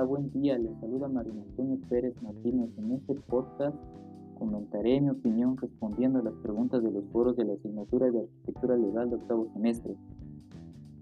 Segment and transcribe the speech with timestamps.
[0.00, 2.70] Buen día, les saluda María Antonio Pérez Martínez.
[2.78, 3.76] En este podcast
[4.38, 8.76] comentaré mi opinión respondiendo a las preguntas de los foros de la asignatura de Arquitectura
[8.78, 9.94] Legal de octavo semestre.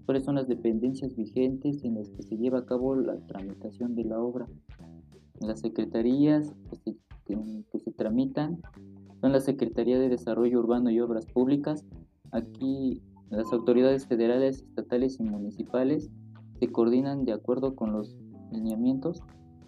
[0.05, 4.03] ¿Cuáles son las dependencias vigentes en las que se lleva a cabo la tramitación de
[4.03, 4.45] la obra?
[5.39, 6.97] Las secretarías que se,
[7.71, 8.61] que se tramitan
[9.21, 11.85] son la Secretaría de Desarrollo Urbano y Obras Públicas.
[12.31, 16.11] Aquí las autoridades federales, estatales y municipales
[16.59, 18.17] se coordinan de acuerdo con los
[18.51, 19.21] lineamientos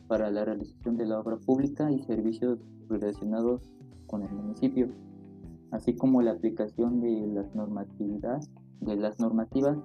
[0.07, 3.69] para la realización de la obra pública y servicios relacionados
[4.07, 4.89] con el municipio,
[5.71, 8.49] así como la aplicación de las normatividades
[8.81, 9.77] de las normativas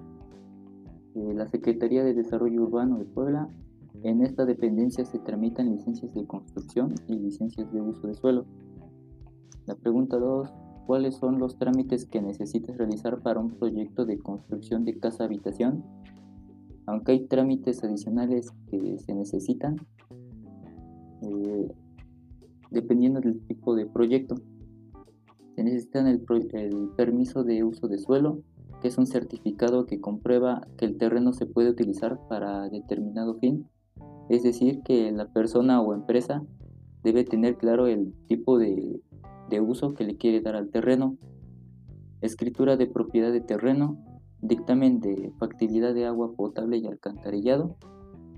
[1.15, 3.49] de la Secretaría de Desarrollo Urbano de Puebla.
[4.03, 8.45] En esta dependencia se tramitan licencias de construcción y licencias de uso de suelo.
[9.67, 10.53] La pregunta 2.
[10.87, 15.85] ¿Cuáles son los trámites que necesitas realizar para un proyecto de construcción de casa habitación
[16.89, 19.77] aunque hay trámites adicionales que se necesitan
[21.21, 21.69] eh,
[22.71, 24.37] dependiendo del tipo de proyecto.
[25.55, 26.23] Se necesita el,
[26.97, 28.43] permiso de uso de suelo,
[28.81, 33.67] que es un certificado que comprueba que el terreno se puede utilizar para determinado fin,
[34.31, 36.43] es decir, que la persona o empresa
[37.03, 39.03] debe tener claro el tipo de
[39.61, 41.19] uso que le quiere dar al terreno.
[42.23, 43.99] Escritura de propiedad de terreno,
[44.41, 47.77] dictamen de factibilidad de agua potable y alcantarillado,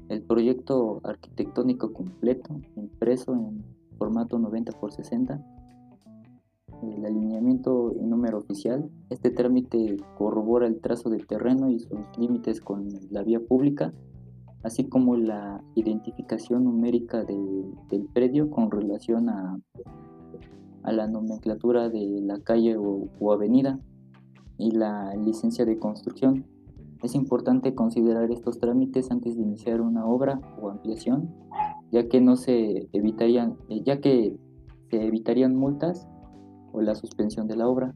[0.08, 3.64] el proyecto arquitectónico completo, impreso en
[3.96, 5.44] formato 90 x 60,
[6.82, 8.90] el alineamiento y número oficial.
[9.10, 13.92] Este trámite corrobora el trazo del terreno y sus límites con la vía pública,
[14.62, 19.60] así como la identificación numérica del predio con relación a,
[20.82, 23.78] a, la nomenclatura de la calle o avenida
[24.60, 26.44] y la licencia de construcción.
[27.02, 31.34] Es importante considerar estos trámites antes de iniciar una obra o ampliación,
[31.90, 34.36] ya que no se evitarían, eh, ya que
[34.90, 36.06] se evitarían multas
[36.72, 37.94] o la suspensión de la obra.